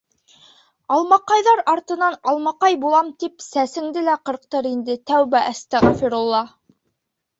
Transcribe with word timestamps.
Алмаҡайҙар 0.95 1.59
артынан, 1.73 2.17
Алмаҡай 2.33 2.77
булам, 2.85 3.11
тип 3.25 3.45
сәсеңде 3.49 4.03
лә 4.09 4.17
ҡырҡтыр 4.31 4.71
инде, 4.73 4.97
тәүбә 5.13 5.47
әстәғфирулла. 5.55 6.45